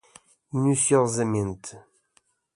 minuciosamente 0.51 1.77